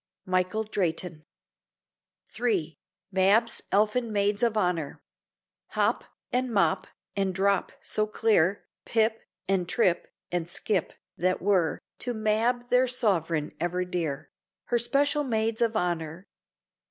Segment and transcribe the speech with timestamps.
[0.25, 1.25] Michael Drayton
[2.35, 2.75] III
[3.11, 4.99] MAB'S ELFIN MAIDS OF HONOUR
[5.73, 12.15] Hop, and Mop, and Drop so clear, Pip, and Trip, and Skip, that were To
[12.15, 14.31] Mab their sovereign ever dear,
[14.69, 16.25] Her special maids of honour.